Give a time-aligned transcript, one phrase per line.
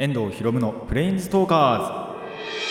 [0.00, 2.67] 遠藤博夢のプレインズトーカーズ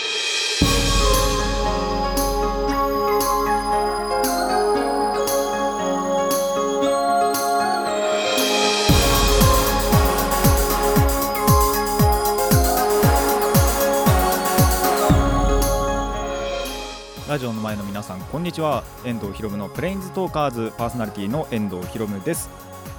[17.28, 18.82] ラジオの前の皆さんこんにちは。
[19.04, 22.48] 遠藤博夢のプレインズトーカーズパーソナリティの遠藤博夢です。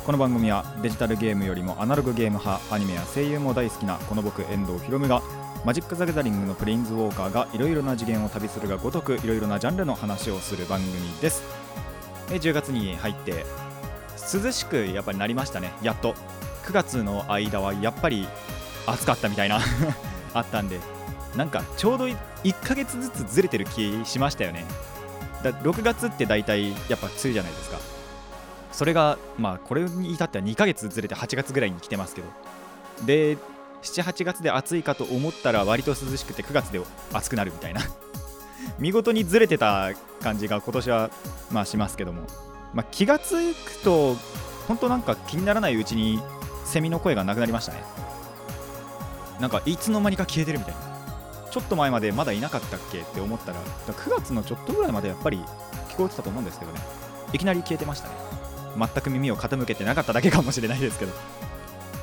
[0.05, 5.23] この番組はデジタルゲームよりもアナログゲーム派アニメや声優も大好きなこの僕遠藤博夢が
[5.65, 11.41] マジック・ザ・ギャザリングのプレインズウォーカーがいろいろな次元を旅するがごとくいろいろなジャンルの話をする番組です。
[12.27, 13.47] 10月に入って
[14.31, 15.73] 涼しくやっぱりなりましたね。
[15.81, 16.13] やっと。
[16.67, 18.27] 9月の間はやっぱり
[18.85, 19.59] 暑かったみたいな。
[20.35, 20.98] あったんで。
[21.35, 22.17] なんかちょうど1
[22.63, 24.65] ヶ月ずつずれてる気しましたよね。
[25.43, 27.77] だ6月って大体やっぱ梅雨じゃないですか。
[28.71, 32.27] それがまあこれに至っては2ヶ月ずれて8月ぐらいに来てますけど。
[33.05, 33.37] で
[33.81, 36.81] 78月で暑いかと思ったら割と涼しくて9月で
[37.13, 37.81] 暑くなるみたいな。
[38.77, 39.91] 見事にずれてた
[40.21, 41.09] 感じが今年は
[41.51, 42.23] まあしますけども、
[42.73, 44.17] まあ、気がつくと
[44.67, 46.21] 本当なんか気にならないうちに
[46.65, 47.83] セミの声がなくなりましたね。
[49.39, 50.88] なんかいつの間にか消えてるみたいな。
[51.51, 55.37] ちょっと前までまだいなかったっけって思ったら9月のちょっとぐらいまでやっぱり
[55.89, 56.79] 聞こえてたと思うんですけどね。
[57.33, 58.15] いきなり消えてましたね。
[58.77, 61.11] 全く耳を傾けてなかっただけかもしれないですけど、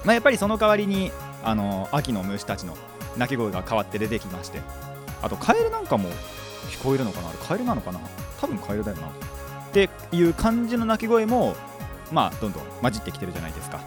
[0.05, 1.13] まあ、やっぱりその代わりに
[1.45, 2.77] あの秋の虫たちの
[3.17, 4.61] 鳴き声が変わって出てきまして。
[5.23, 6.11] あとカエルなんかも
[6.69, 7.31] 聞こえるのかな？
[7.31, 8.01] あれカエルなのかな？
[8.41, 9.09] 多分カエルだよな。
[9.09, 9.11] っ
[9.73, 11.55] ていう感じの鳴き声も
[12.13, 13.81] まあどんどん混じってきてるじゃないですか。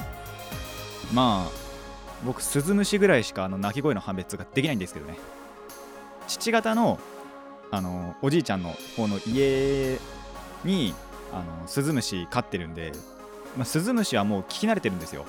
[1.14, 1.52] まあ
[2.26, 5.18] 僕スズムシぐらいしかあの鳴き声の判別ができないんですけどね。
[6.30, 7.00] 父方の
[7.72, 10.00] あのおじいちゃんの方の家
[10.64, 10.96] に
[11.32, 12.92] あのスズムシ飼ってるんで、
[13.56, 15.26] まあ、スズムシはもう聞き慣れてるんですよ。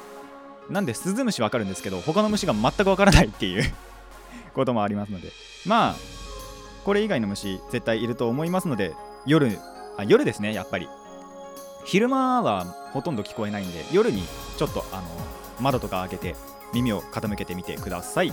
[0.71, 3.75] なんでスズムシわかるんですけど他の虫が全くわからないっていう
[4.55, 5.33] こともありますので。
[5.67, 5.95] まあ
[6.85, 8.95] これ以外の虫絶対いると思いますので
[9.27, 9.59] 夜
[9.99, 10.89] あ夜ですねやっぱり。
[11.85, 14.23] 昼間はほとんど聞こえないんで夜に
[14.59, 15.03] ちょっとあの
[15.61, 16.37] 窓とか開けて
[16.73, 18.33] 耳を傾けてみてください。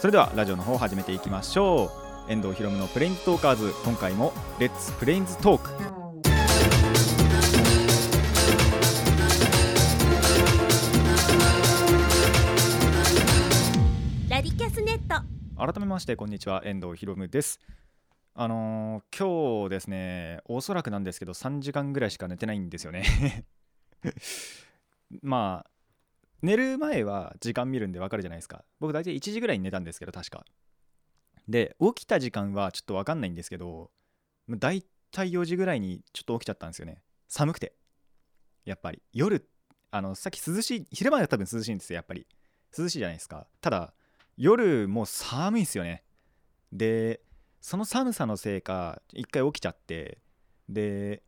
[0.00, 1.92] それではラジオの方を始めていきましょ
[2.26, 2.32] う。
[2.32, 3.74] 遠藤ひろむのプレインズトーカーズ。
[3.84, 5.70] 今回も Let's plains talk
[14.30, 15.22] ラディキャスネット。
[15.58, 16.62] 改めましてこんにちは。
[16.64, 17.60] 遠藤ひろむです。
[18.32, 23.04] あのー今日ですねおそらくなんですけど3時間ぐらいしか寝てないんですよね。
[25.20, 25.69] まあ
[26.42, 28.64] 寝る前は時間見るんでわかるじゃないですか。
[28.78, 30.44] 僕大体1時ぐらいに寝たんですけど確か。
[31.48, 33.90] で起きた時間はちょっとわかんないんですけど
[34.48, 37.02] 大体4時ぐらいにちょっと起きちゃったんですよね。
[37.28, 37.74] 寒くて。
[38.64, 39.02] やっぱり。
[39.12, 39.48] 夜
[39.90, 42.26] あのさっき涼しい昼間は多分涼しいんですよやっぱり。
[42.76, 43.46] 涼しいじゃないですか。
[43.60, 43.92] ただ
[44.36, 46.04] 夜もう寒いんですよね。
[46.72, 47.20] で
[47.60, 50.18] その寒さのせいか一回起きちゃって。
[50.68, 51.22] で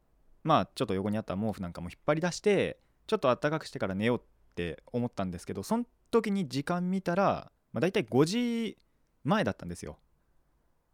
[0.44, 4.22] まあちょっと横にあった毛布なんかも引っ張り出してちょっと暖かくしてから寝ようっ
[4.52, 8.76] って思ったんですけどその時に時間見たら、まあ、大体5時
[9.24, 9.98] 前だったんですよ。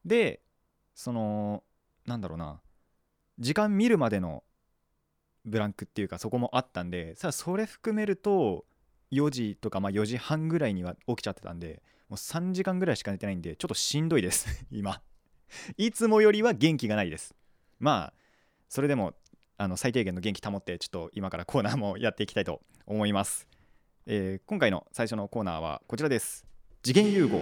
[0.04, 0.40] で
[0.94, 1.64] その
[2.06, 2.60] なんだろうな
[3.38, 4.44] 時間見るまでの
[5.44, 8.64] ブランクっていうかそこもあったんでさあそれ含めると
[9.12, 15.02] 4時とかまあ4時半ぐらいには起きちゃってたんでもう3時間ぐらいしか寝てないんでちょっとしんどいです今。
[15.76, 17.34] いつもよりは元気がないです。
[17.80, 18.14] まあ
[18.68, 19.14] それでも
[19.60, 23.48] あの最低限の元気保ってちょっと今からコーナーもやっていきたいと思います、
[24.06, 26.46] えー今回の最初のコーナーはこちらです。
[26.84, 27.40] 次元融合、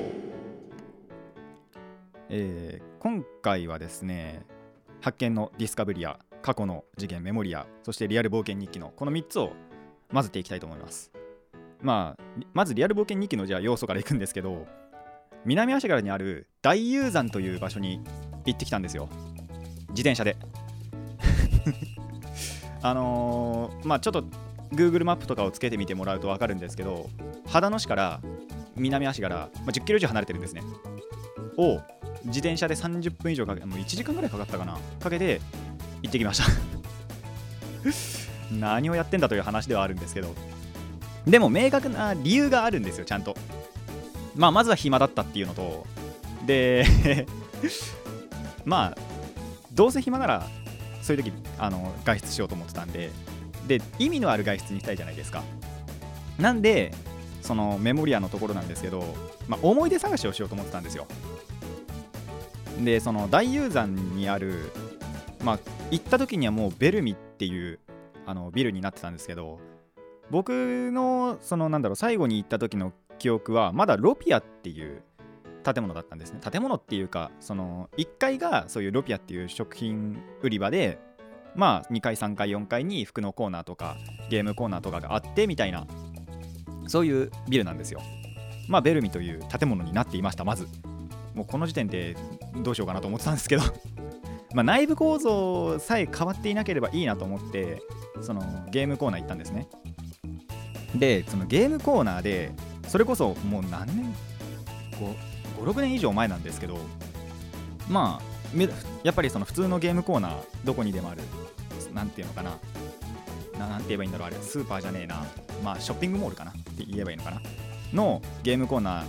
[2.31, 4.47] えー今回はですね
[5.03, 9.53] 発見のディスカブリア過去の次元メモリアそしてリアル冒険日記のこの3つを
[10.10, 11.12] 混ぜていきたいと思います。
[11.83, 12.22] まあ
[12.54, 14.66] まずリアル冒険日記のじゃあ要素からいくんですけど
[15.44, 18.00] 南足柄にある大雄山という場所に
[18.47, 19.10] 行ってきたんですよ。
[19.91, 20.37] 自転車で。
[22.88, 24.24] あのーまあちょっと
[24.72, 27.08] Google マップとかをつけてみてもらうと分かるんですけど
[27.47, 28.20] 秦野市から
[28.76, 30.62] 南足柄、まあ、10キロ以上離れてるんですね。
[31.56, 31.80] を
[32.24, 34.78] 自転車で30分以上かけもう1時間ぐらいかかったかな。
[35.00, 35.41] かけて
[36.03, 36.44] 行ってきました。
[38.53, 40.34] 何をやってんだという話ではあるんですけど。
[41.27, 43.36] でも明確な理由があるんですよちゃんと。
[44.34, 45.86] まあまずは暇だったっていうのと。
[46.44, 46.84] で
[48.65, 48.98] まあ
[49.72, 50.47] どうせ暇なら
[51.06, 53.10] そういう時あの外出しようと思ってたんで。
[53.66, 55.42] で意味のある外出にしたいじゃないですか。
[56.38, 56.92] なんで
[57.42, 59.04] そのメモリアのところなんですけど、
[59.48, 61.06] まあ、思い出探しをしようと思ってたんですよ。
[62.80, 64.70] でその大雄山にある
[65.42, 65.58] まあ
[65.91, 67.78] 行った時にはもうベルミっていう
[68.26, 69.59] あのビルになってたんですけど
[70.30, 75.02] 僕のそのなんだろう最後に行った時の記憶はまだロピアっていう
[75.74, 76.41] 建物だったんですね。
[76.41, 80.98] 建物っていうかその1階がそういうロピアっていう食品売り場で
[81.57, 83.97] まあ2階3階4階に服のコーナーとか
[84.30, 85.86] ゲームコーナーとかがあってみたいな
[86.86, 88.01] そういうビルなんですよ。
[88.68, 90.68] まあベルミという建物になっていましたまず。
[91.34, 92.16] もうこの時点で
[92.62, 93.62] どうしようかなと思ってたんですけど。
[94.54, 97.83] ま内部構造さえ変わっていなければいいなと思って
[98.22, 98.41] その
[98.71, 99.69] ゲームコーナー行ったんですね。
[100.95, 102.53] でそのゲームコーナーで
[102.86, 104.15] それこそもう何年
[105.58, 106.78] 56年以上前なんですけど
[107.88, 108.36] まあ
[109.03, 111.22] やっぱりその普通のゲームコーナーどこにでもある
[111.92, 112.58] 何ていうのかな
[113.58, 115.24] なんて言えばいいんだろうあれスーパーじゃねえな
[115.64, 117.41] まあショッピングモールかなって言えばいいのかな
[117.92, 119.06] のゲームコーナーっ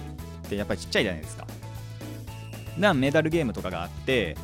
[0.49, 1.45] てやっぱりちっちゃいじゃないですか。
[2.79, 4.37] だメダルゲームとかがあって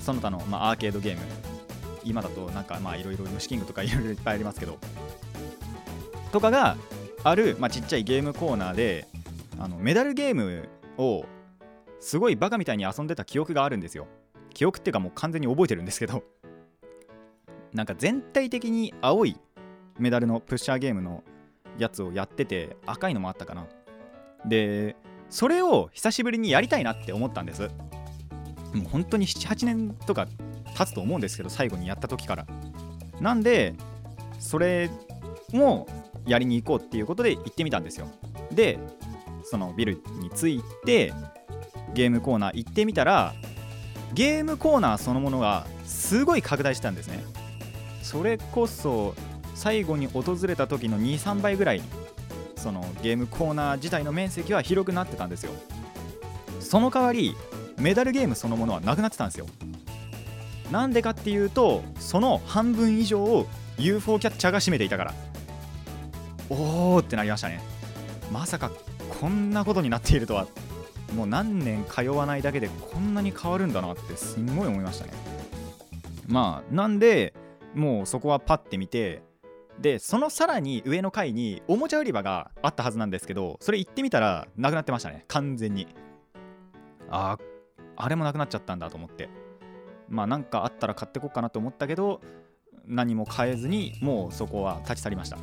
[0.00, 1.20] その他の、まあ、アーケードゲーム
[2.04, 4.78] 今だとなんかまあいろいろ虫キングとかいろいろいっぱいありますけど
[6.32, 6.76] とかが
[7.24, 9.06] ある、まあ、ちっちゃいゲームコーナーで
[9.58, 11.24] あのメダルゲームを
[12.00, 14.06] すごいバカみたいに遊んでた記憶があるんですよ。
[14.52, 16.22] 記憶っていうかもう完全に覚えてるんですけど。
[17.72, 19.36] なんか全体的に青い
[19.98, 21.22] メダルのプッシャーゲームの
[21.78, 23.66] やつをやってて赤いのもあったかな。
[24.46, 24.96] で
[25.28, 27.68] それを久しぶりにやりたいなって思ったんです。
[28.72, 30.26] もう本当に78年とか
[30.76, 32.46] 経つと思うんですけど最後にやった時から。
[33.20, 33.74] なんで
[34.38, 34.90] それ
[35.52, 35.86] も
[36.26, 38.08] やりに行こうっていうことで行ってみたんですよ。
[38.52, 38.78] で
[39.42, 41.12] そのビルに着いて
[41.94, 43.34] ゲームコーナー行ってみたら
[44.12, 47.24] ゲームコーナーそのものがすごい拡大したんですね。
[48.02, 49.14] それこそ
[49.54, 51.82] 最後に訪れた時の23倍ぐらい
[52.56, 55.52] そのゲームコーナー自体の面積は広くなってたんですよ。
[56.60, 57.34] その代わり
[57.78, 59.46] メダルゲームそのものはなくなってたんですよ。
[60.70, 63.46] なんでかっていうとその半分以上を
[63.78, 65.14] UFO キャッチャーが占めていたから。
[66.48, 67.60] おーってなりましたね。
[68.32, 68.70] まさか
[69.20, 70.46] こんなことになっているとは。
[71.14, 75.12] もう何年通わないだけでこんなに変わるんだなってすんごい思いましたね。
[76.26, 77.32] まあなんで
[77.74, 79.22] もうそこはパッて見て
[79.80, 85.24] でそのさらに上の階におもちゃ売り場があったはずなんですけどそれ行ってみたらなくなってましたね。
[85.28, 85.86] 完全に。
[87.08, 87.38] あ
[87.96, 89.28] あれもなくなっちゃったんだと思って。
[90.08, 92.20] まあなんかあったら買ってこっかなと思ったけど
[92.86, 95.38] 何も買えずにもうそこは立ち去りました。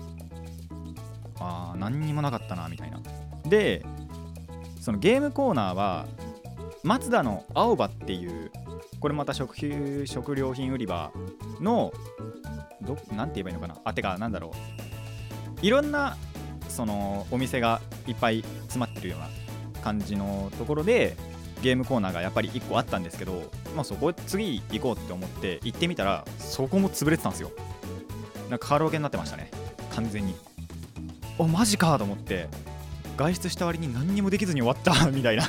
[1.39, 3.00] あー何にもなかったなみたいな。
[3.45, 3.86] で
[4.83, 6.06] そのゲームコーナーは
[6.83, 8.51] マツダの青葉っていう
[9.00, 9.56] これまた食
[10.06, 11.13] 食料品売り場
[11.62, 11.94] の
[12.81, 14.51] どなんて言えばいいのかなあてかなんだろ
[15.62, 16.18] ういろんな
[16.68, 19.30] そのお店がいっぱい詰まってるような
[19.81, 21.15] 感じのところで
[21.62, 27.51] ゲームコーナーがやっぱり1個あったんですけど、まあ、そこ次行こうって思って行ってみたらそこも潰れてたんですよ。
[28.50, 29.50] なんかカラオケになってましたね。
[29.91, 30.35] 完全に。
[31.38, 32.50] おマジかと思って。
[33.18, 35.44] 外出した割に何にもできずに終わった みたいな。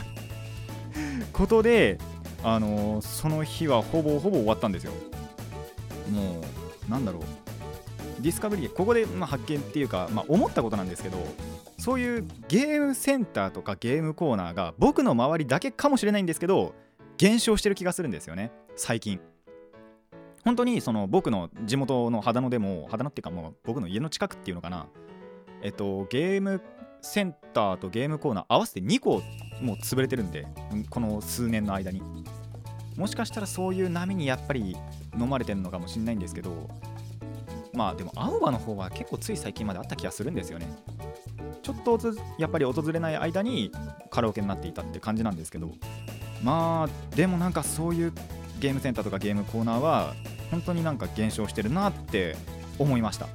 [1.32, 1.98] ことで
[2.44, 4.92] あのー、その日はほぼほぼ終わったんですよ。
[6.12, 6.42] も
[6.86, 7.22] うなんだろう。
[8.20, 11.18] ディスカバリーここでま発見っていうか、まあ、思ったことなんですけど
[11.78, 16.74] そういうゲームセンターとかゲームコーナーが僕の周りだけかもしれないんですけど
[17.18, 18.50] 減少してる気がするんですよね。
[18.76, 19.20] 最近。
[20.42, 24.86] 本当にその僕の地元の秦野でも秦野っていうかもう僕の家の近くっていうのかな。
[25.62, 26.60] えっとゲーム
[27.04, 29.22] センターとゲームコーナー合わせて2個
[29.60, 30.46] もう潰れてるんで
[30.90, 32.02] この数年の間に。
[32.96, 34.76] もしかしたらそういう波にやっぱり
[35.18, 36.68] 飲まれてるのかもしれないんですけど
[37.72, 40.68] まあでも青葉の方は結構つい最近まであった気がするんですよね。
[41.62, 43.72] ちょっとずやっぱり訪れない間に
[44.10, 45.72] カラオケになっていたって感じなんですけど
[46.42, 48.12] まあでもなんかそういう
[48.60, 50.14] ゲームセンターとかゲームコーナーは
[50.50, 52.36] 本当になんか減少してるなって
[52.78, 53.28] 思いました。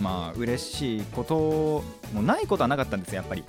[0.00, 1.82] まあ嬉しいこと
[2.14, 3.44] もないことはなかったんですよやっぱり。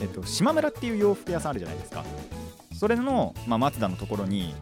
[0.00, 2.04] えっと島村っていう洋服屋さんあるじゃないですか。
[2.78, 4.54] それの、まあ、松田のところに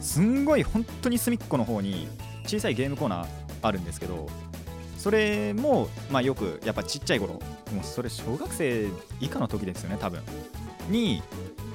[0.00, 2.08] すんごい本当に隅っこの方に
[2.46, 3.28] 小さいゲームコーナー
[3.60, 4.28] あるんですけど
[4.96, 7.40] それも、まあ、よくやっぱちっちゃい頃も
[7.82, 8.88] うそれ小学生
[9.20, 10.22] 以下の時ですよね多分。
[10.88, 11.22] に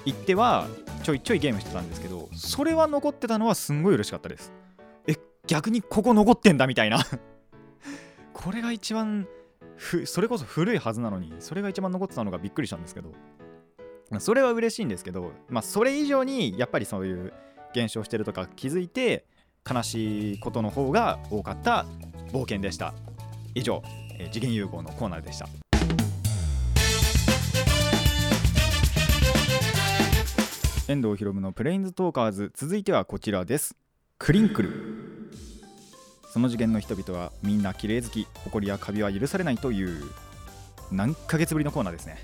[0.05, 0.67] 行っては
[1.03, 4.51] ちょいちょいゲームしてたんですけどそれは残ってたのはすんごい嬉しかったです。
[5.07, 7.05] え逆にここ残ってんだみたいな。
[8.41, 9.27] これが一番
[10.05, 13.11] それこそ古いはずなのにそれが一番残ってたのがびっくりしたんですけど
[14.19, 17.33] それは嬉しいんですけどまあそれ以上にやっぱりそういう
[17.73, 19.25] 減少してるとか気づいて
[19.69, 21.85] 悲しいことの方が多かった
[22.31, 22.93] 冒険でした。
[23.55, 23.83] 以上、
[24.17, 25.45] えー、次元融合のコーナーでした。
[30.87, 33.75] 遠藤博文のプレインズトーカーズ続いてはこちらです。
[34.17, 35.08] クリンクル。
[36.31, 40.03] その次元の人々はみんな綺麗好き埃やカビは許されないという
[40.91, 42.17] 何ヶ月ぶりのコーナーですね。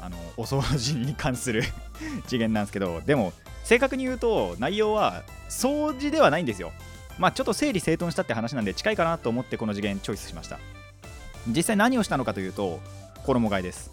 [0.00, 1.62] あのお掃除に関する
[2.26, 3.32] 次元なんですけどでも
[3.62, 6.72] 正確に言うと内容は掃除ではないんですよ。
[7.18, 10.58] まあちょっと整理整頓したって話なんで近いかなと思ってこの次元チョイスしました。
[11.48, 12.80] 実際何をしたのかというと
[13.24, 13.90] 衣替えです。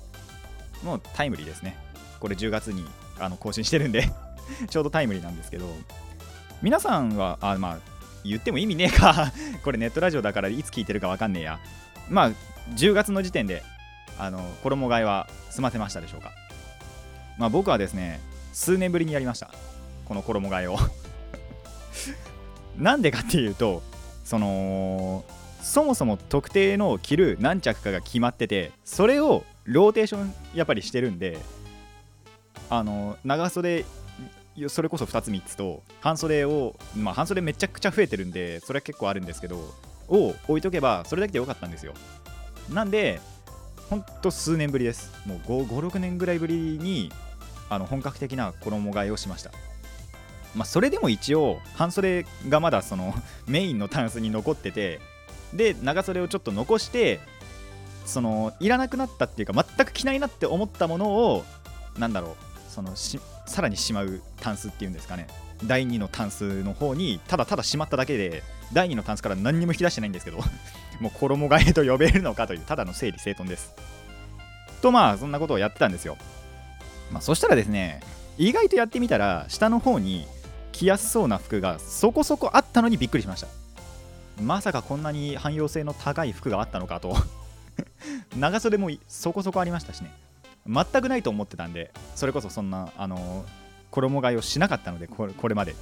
[0.84, 1.78] もうタイムリーですね。
[2.20, 2.86] これ10月に
[3.20, 4.10] あの更新してるんで
[4.70, 5.66] ちょうどタイムリーなんですけど
[6.62, 7.89] 皆さんはあまあ
[8.24, 9.32] 言っても意味ねえか。
[9.64, 11.60] これネットラジオだからいつ聞いてるか分かんねえや。
[12.10, 12.32] まあ
[12.76, 13.64] 10月の時点で
[14.18, 16.32] あの衣替えは済ませましたでしょうか。
[17.38, 18.20] まあ僕はですね
[18.54, 19.52] 数年ぶりにやりました。
[20.06, 20.78] この衣替えを。
[22.78, 23.84] なんでかっていうと
[24.24, 25.26] その
[25.62, 31.38] そもそも特定の着る何着かが決まっててそれをローテーションやっぱりしてるんで
[32.70, 33.86] あの長袖
[34.68, 39.58] それこそ2つ3つと半袖をまあ半袖めちゃくちゃ増えてるんでそれは結構あるんですけど
[40.10, 41.94] を置いとけばそれだけでよかったんですよ。
[42.74, 43.22] なんで
[43.90, 45.12] ほんと数年ぶりです。
[45.26, 47.12] もう56年ぐらいぶりに
[47.70, 49.52] あの本格的な衣替えをしました。
[50.56, 53.14] まあそれでも一応半袖がまだその
[53.48, 55.00] メインのタンスに残ってて
[55.54, 57.20] で長袖をちょっと残して
[58.06, 61.46] そのいらなくなったっていうか全く着ないなって思ったものを
[61.98, 65.28] なんだろうそのしさらにしまうタンスっていうんですかね。
[65.66, 70.38] 第2のタンスの方にただただしまっただけで第2のタンスから何にも引き出してないんですけど
[71.02, 73.74] もう衣替えと呼べるのかというただの整理整頓です。
[74.82, 76.18] とまあそんなことをやってたんですよ。
[77.12, 78.02] まあそしたらですね
[78.38, 80.28] 意外とやってみたら下の方に
[80.72, 83.48] 着やすそうな服がそこそこあったのにびっくりしました。
[84.42, 87.18] まさかこんなに汎用性の高い服があったのかと。
[88.38, 90.12] 長袖もそこそこありましたしね。
[90.70, 93.44] 全くないと思ってたんでそれこそそんなあの
[93.90, 95.76] 衣替えをしなかったのでこれこれまで。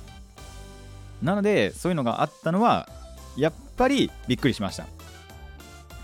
[1.21, 2.87] なのでそういうのがあったのは
[3.35, 4.85] やっぱりびっくりしました。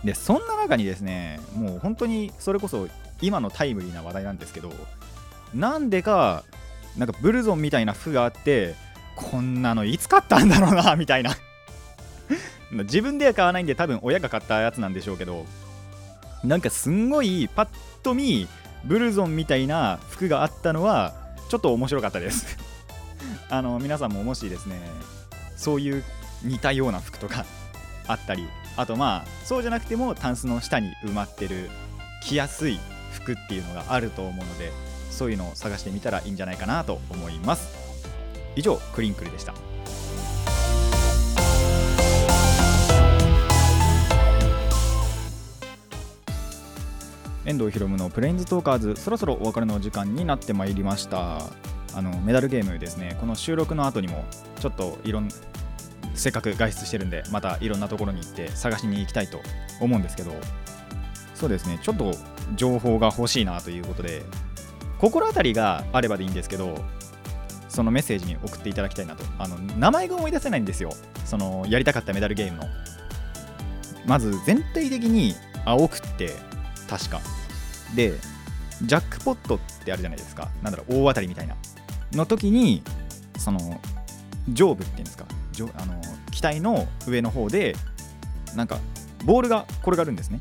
[0.03, 2.87] でそんな中にですねもう本当にそれこそ
[3.21, 4.73] 今のタイムリーな話題なんですけど
[5.53, 6.43] なんでか
[6.97, 8.75] なんかブルゾンみたいな服があって
[9.15, 11.35] こんなのいつ買ったんだろうな みたいな。
[12.71, 15.45] 自分では買わないんで多分親が買ったやつなんでしょうけど
[16.43, 17.67] なんかすんごいパッ
[18.01, 18.47] と見
[18.83, 21.13] ブルゾンみたいな服があったのは
[21.49, 22.57] ちょっと面白かったです。
[23.49, 24.79] あの皆さんももしですね
[25.55, 26.03] そういう
[26.43, 27.45] 似たような服とか
[28.07, 31.69] あったりあとまあそうじゃなくてもタンスの下に埋まってる
[32.23, 32.79] 着やすい
[33.11, 34.71] 服っていうのがあると思うので
[35.09, 37.67] そういうのを探してみたらいいんじゃないかなと思います。
[38.55, 39.72] 以上クリンクルでした。
[47.45, 51.41] 遠藤ひろむのプレインズトーカーズそろそろお別れの時間になってまいりました。
[51.95, 53.17] あのメダルゲームですね。
[53.19, 54.25] この収録の後にも
[54.59, 55.29] ちょっといろん
[56.15, 59.41] せっかく外出してるんでまたいろんなところに行って探しに行きたいと
[59.79, 60.33] 思うんですけど。
[61.35, 61.79] そうですね。
[61.81, 62.15] ちょっと
[62.55, 64.23] 情報が欲しいなということで
[64.99, 66.75] 心当たりがあればでいいんですけど
[67.67, 69.25] そのメッセージに送っていただきたいなと。
[69.37, 70.91] あの名前が思い出せないんですよ。
[71.25, 72.63] そのやりたかったメダルゲームの。
[74.05, 75.35] まず全体的に
[75.65, 76.31] 青くって
[76.93, 77.21] 確か。
[77.95, 78.13] で
[78.83, 80.49] ジャックポットってあるじゃないですか。
[80.61, 81.55] なんだろう大当たりみたいな。
[82.11, 82.83] の時に
[83.39, 83.81] その
[84.51, 85.25] 上部っていうんですか。
[85.75, 85.99] あの
[86.31, 87.75] 機体の上の方で
[88.55, 88.77] なんか
[89.25, 90.39] ボールが転がるんですね。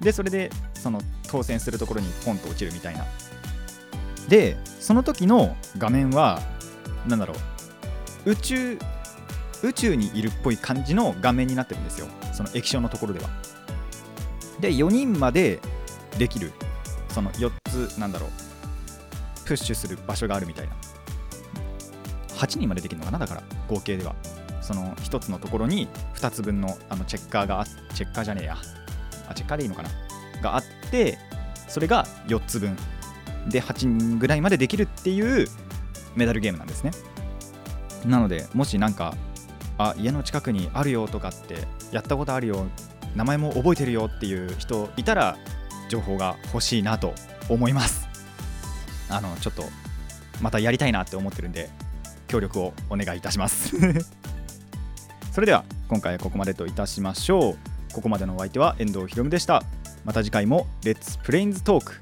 [0.00, 3.06] でそれでその当選するところにポンと落ちるみたいな。
[4.28, 6.42] でその時の画面は
[7.06, 7.34] 何だろ
[8.26, 8.78] う宇宙
[9.62, 12.06] 宇宙にいるっぽい感じの画面になってるんですよ。
[12.34, 13.30] その液晶のところでは。
[14.60, 15.60] で4人まで
[16.18, 16.52] できる
[17.08, 17.50] その4
[17.88, 18.30] つなんだろう
[19.46, 20.72] プッシュする場所があるみたいな。
[22.36, 24.14] 8人までできるのかなだから合計では。
[24.62, 27.64] その1つのところに2つ分のあのチェッカーがあ
[27.94, 28.56] チェッカーじゃねえや。
[29.28, 29.90] あチェッカーでいいのかな？
[30.40, 31.18] があって
[31.66, 32.76] それが4つ分。
[33.48, 35.48] で8人ぐらいまでできるっていう
[36.14, 36.92] メダルゲームなんですね。
[38.06, 39.14] なのでもしなんか
[39.76, 42.66] あ家の近くにあるよとかってやったことあるよ
[43.14, 45.36] 名前も覚えてるよっていう人いたら
[45.88, 47.14] 情報が欲しいなと
[47.48, 48.08] 思います。
[49.08, 49.64] あのちょっと
[50.40, 51.68] またやりたいなって思ってるんで
[52.28, 53.74] 協力をお願いいたします。
[55.32, 57.58] それでは今回はここまでといたしましょう。
[57.92, 59.64] ここまでのお相手は遠藤ひろむでした。
[60.04, 62.00] また次回もレッツプレインズトーク